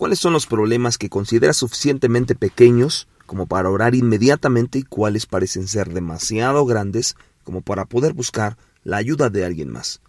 ¿Cuáles 0.00 0.18
son 0.18 0.32
los 0.32 0.46
problemas 0.46 0.96
que 0.96 1.10
consideras 1.10 1.58
suficientemente 1.58 2.34
pequeños 2.34 3.06
como 3.26 3.46
para 3.46 3.68
orar 3.68 3.94
inmediatamente 3.94 4.78
y 4.78 4.82
cuáles 4.82 5.26
parecen 5.26 5.68
ser 5.68 5.92
demasiado 5.92 6.64
grandes 6.64 7.16
como 7.44 7.60
para 7.60 7.84
poder 7.84 8.14
buscar 8.14 8.56
la 8.82 8.96
ayuda 8.96 9.28
de 9.28 9.44
alguien 9.44 9.68
más? 9.68 10.00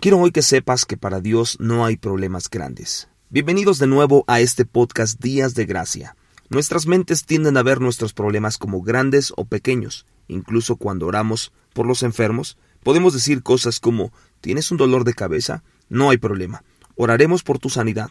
Quiero 0.00 0.20
hoy 0.20 0.32
que 0.32 0.40
sepas 0.40 0.86
que 0.86 0.96
para 0.96 1.20
Dios 1.20 1.58
no 1.60 1.84
hay 1.84 1.98
problemas 1.98 2.48
grandes. 2.48 3.08
Bienvenidos 3.28 3.78
de 3.78 3.88
nuevo 3.88 4.24
a 4.26 4.40
este 4.40 4.64
podcast 4.64 5.20
Días 5.20 5.54
de 5.54 5.66
Gracia. 5.66 6.16
Nuestras 6.48 6.86
mentes 6.86 7.26
tienden 7.26 7.58
a 7.58 7.62
ver 7.62 7.82
nuestros 7.82 8.14
problemas 8.14 8.56
como 8.56 8.80
grandes 8.80 9.34
o 9.36 9.44
pequeños. 9.44 10.06
Incluso 10.28 10.76
cuando 10.76 11.08
oramos 11.08 11.52
por 11.74 11.86
los 11.86 12.04
enfermos, 12.04 12.56
podemos 12.82 13.12
decir 13.12 13.42
cosas 13.42 13.80
como 13.80 14.14
¿tienes 14.40 14.70
un 14.70 14.78
dolor 14.78 15.04
de 15.04 15.12
cabeza? 15.12 15.62
No 15.90 16.08
hay 16.08 16.16
problema. 16.16 16.64
Oraremos 16.96 17.42
por 17.42 17.58
tu 17.58 17.70
sanidad. 17.70 18.10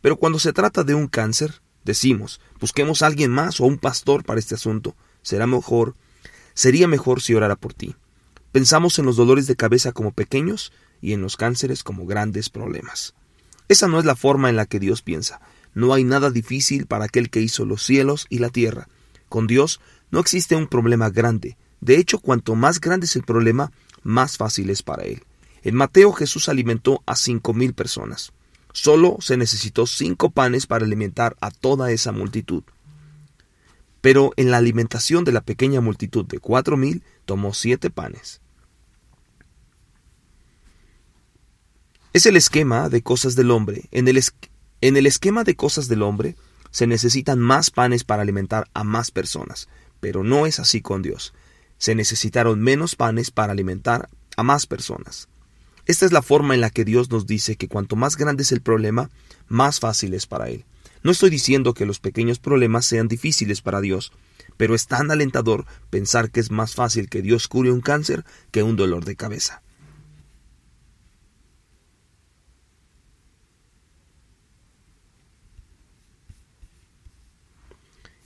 Pero 0.00 0.16
cuando 0.16 0.38
se 0.38 0.52
trata 0.52 0.84
de 0.84 0.94
un 0.94 1.08
cáncer, 1.08 1.60
decimos, 1.84 2.40
busquemos 2.58 3.02
a 3.02 3.06
alguien 3.06 3.30
más 3.30 3.60
o 3.60 3.64
un 3.64 3.78
pastor 3.78 4.24
para 4.24 4.40
este 4.40 4.54
asunto. 4.54 4.96
Será 5.22 5.46
mejor, 5.46 5.94
sería 6.54 6.88
mejor 6.88 7.20
si 7.20 7.34
orara 7.34 7.56
por 7.56 7.74
ti. 7.74 7.96
Pensamos 8.52 8.98
en 8.98 9.06
los 9.06 9.16
dolores 9.16 9.46
de 9.46 9.56
cabeza 9.56 9.92
como 9.92 10.12
pequeños 10.12 10.72
y 11.00 11.12
en 11.12 11.22
los 11.22 11.36
cánceres 11.36 11.84
como 11.84 12.06
grandes 12.06 12.50
problemas. 12.50 13.14
Esa 13.68 13.86
no 13.86 13.98
es 13.98 14.04
la 14.04 14.16
forma 14.16 14.48
en 14.48 14.56
la 14.56 14.66
que 14.66 14.80
Dios 14.80 15.02
piensa. 15.02 15.40
No 15.74 15.94
hay 15.94 16.02
nada 16.02 16.30
difícil 16.30 16.86
para 16.86 17.04
aquel 17.04 17.30
que 17.30 17.40
hizo 17.40 17.64
los 17.64 17.84
cielos 17.84 18.26
y 18.28 18.38
la 18.38 18.48
tierra. 18.48 18.88
Con 19.28 19.46
Dios 19.46 19.80
no 20.10 20.18
existe 20.18 20.56
un 20.56 20.66
problema 20.66 21.10
grande. 21.10 21.56
De 21.80 21.96
hecho, 21.96 22.18
cuanto 22.18 22.56
más 22.56 22.80
grande 22.80 23.06
es 23.06 23.14
el 23.14 23.22
problema, 23.22 23.70
más 24.02 24.36
fácil 24.36 24.70
es 24.70 24.82
para 24.82 25.04
Él. 25.04 25.22
En 25.62 25.74
Mateo 25.74 26.12
Jesús 26.12 26.48
alimentó 26.48 27.02
a 27.06 27.16
cinco 27.16 27.52
mil 27.52 27.74
personas. 27.74 28.32
Solo 28.72 29.16
se 29.20 29.36
necesitó 29.36 29.86
cinco 29.86 30.30
panes 30.30 30.66
para 30.66 30.84
alimentar 30.84 31.36
a 31.40 31.50
toda 31.50 31.90
esa 31.90 32.12
multitud. 32.12 32.62
Pero 34.00 34.32
en 34.36 34.50
la 34.50 34.56
alimentación 34.56 35.24
de 35.24 35.32
la 35.32 35.42
pequeña 35.42 35.80
multitud 35.80 36.24
de 36.24 36.38
cuatro 36.38 36.76
mil 36.76 37.02
tomó 37.26 37.52
siete 37.52 37.90
panes. 37.90 38.40
Es 42.12 42.26
el 42.26 42.36
esquema 42.36 42.88
de 42.88 43.02
cosas 43.02 43.36
del 43.36 43.50
hombre. 43.50 43.88
En 43.92 44.08
el, 44.08 44.20
en 44.80 44.96
el 44.96 45.06
esquema 45.06 45.44
de 45.44 45.56
cosas 45.56 45.88
del 45.88 46.02
hombre 46.02 46.36
se 46.70 46.86
necesitan 46.86 47.38
más 47.38 47.70
panes 47.70 48.04
para 48.04 48.22
alimentar 48.22 48.68
a 48.74 48.84
más 48.84 49.10
personas, 49.10 49.68
pero 50.00 50.24
no 50.24 50.46
es 50.46 50.58
así 50.58 50.80
con 50.80 51.02
Dios. 51.02 51.34
Se 51.78 51.94
necesitaron 51.94 52.60
menos 52.60 52.96
panes 52.96 53.30
para 53.30 53.52
alimentar 53.52 54.08
a 54.36 54.42
más 54.42 54.66
personas. 54.66 55.28
Esta 55.90 56.06
es 56.06 56.12
la 56.12 56.22
forma 56.22 56.54
en 56.54 56.60
la 56.60 56.70
que 56.70 56.84
Dios 56.84 57.10
nos 57.10 57.26
dice 57.26 57.56
que 57.56 57.66
cuanto 57.66 57.96
más 57.96 58.16
grande 58.16 58.44
es 58.44 58.52
el 58.52 58.60
problema, 58.60 59.10
más 59.48 59.80
fácil 59.80 60.14
es 60.14 60.24
para 60.24 60.48
Él. 60.48 60.64
No 61.02 61.10
estoy 61.10 61.30
diciendo 61.30 61.74
que 61.74 61.84
los 61.84 61.98
pequeños 61.98 62.38
problemas 62.38 62.86
sean 62.86 63.08
difíciles 63.08 63.60
para 63.60 63.80
Dios, 63.80 64.12
pero 64.56 64.76
es 64.76 64.86
tan 64.86 65.10
alentador 65.10 65.66
pensar 65.90 66.30
que 66.30 66.38
es 66.38 66.52
más 66.52 66.76
fácil 66.76 67.08
que 67.08 67.22
Dios 67.22 67.48
cure 67.48 67.72
un 67.72 67.80
cáncer 67.80 68.24
que 68.52 68.62
un 68.62 68.76
dolor 68.76 69.04
de 69.04 69.16
cabeza. 69.16 69.62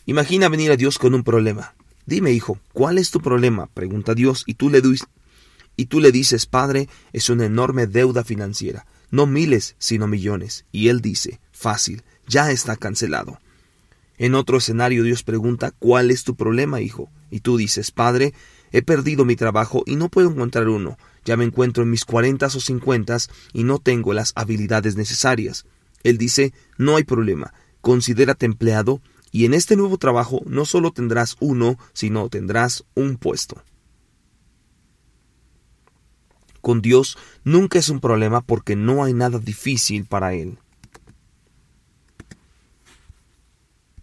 Imagina 0.04 0.50
venir 0.50 0.70
a 0.70 0.76
Dios 0.76 0.98
con 0.98 1.14
un 1.14 1.24
problema. 1.24 1.74
Dime, 2.04 2.30
hijo, 2.32 2.58
¿cuál 2.74 2.98
es 2.98 3.10
tu 3.10 3.22
problema? 3.22 3.68
Pregunta 3.68 4.14
Dios 4.14 4.44
y 4.46 4.52
tú 4.52 4.68
le, 4.68 4.82
y 5.76 5.86
tú 5.86 6.00
le 6.00 6.12
dices, 6.12 6.46
Padre, 6.46 6.88
es 7.12 7.30
una 7.30 7.46
enorme 7.46 7.86
deuda 7.86 8.24
financiera, 8.24 8.86
no 9.10 9.26
miles, 9.26 9.76
sino 9.78 10.06
millones. 10.06 10.64
Y 10.72 10.88
él 10.88 11.00
dice, 11.00 11.40
fácil, 11.52 12.02
ya 12.26 12.50
está 12.50 12.76
cancelado. 12.76 13.38
En 14.16 14.34
otro 14.34 14.58
escenario 14.58 15.02
Dios 15.02 15.22
pregunta, 15.22 15.72
¿cuál 15.78 16.10
es 16.10 16.24
tu 16.24 16.36
problema, 16.36 16.80
hijo? 16.80 17.10
Y 17.30 17.40
tú 17.40 17.56
dices, 17.56 17.90
Padre, 17.90 18.32
he 18.70 18.82
perdido 18.82 19.24
mi 19.24 19.36
trabajo 19.36 19.82
y 19.86 19.96
no 19.96 20.08
puedo 20.08 20.30
encontrar 20.30 20.68
uno. 20.68 20.96
Ya 21.24 21.36
me 21.36 21.44
encuentro 21.44 21.82
en 21.82 21.90
mis 21.90 22.04
cuarentas 22.04 22.54
o 22.54 22.60
cincuentas 22.60 23.28
y 23.52 23.64
no 23.64 23.78
tengo 23.78 24.12
las 24.12 24.32
habilidades 24.36 24.96
necesarias. 24.96 25.66
Él 26.04 26.18
dice, 26.18 26.52
no 26.78 26.96
hay 26.96 27.04
problema, 27.04 27.54
considérate 27.80 28.46
empleado 28.46 29.00
y 29.32 29.46
en 29.46 29.54
este 29.54 29.74
nuevo 29.74 29.98
trabajo 29.98 30.42
no 30.46 30.64
solo 30.64 30.92
tendrás 30.92 31.36
uno, 31.40 31.76
sino 31.92 32.28
tendrás 32.28 32.84
un 32.94 33.16
puesto. 33.16 33.62
Con 36.64 36.80
Dios 36.80 37.18
nunca 37.44 37.78
es 37.78 37.90
un 37.90 38.00
problema 38.00 38.40
porque 38.40 38.74
no 38.74 39.04
hay 39.04 39.12
nada 39.12 39.38
difícil 39.38 40.06
para 40.06 40.32
Él. 40.32 40.56